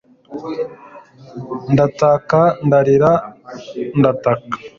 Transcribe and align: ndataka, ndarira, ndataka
ndataka, 1.73 2.39
ndarira, 2.65 3.11
ndataka 3.99 4.31